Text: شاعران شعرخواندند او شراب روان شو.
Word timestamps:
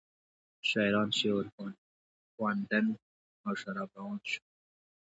شاعران 0.69 1.09
شعرخواندند 1.17 2.91
او 3.45 3.51
شراب 3.59 3.89
روان 3.97 4.19
شو. 4.29 4.39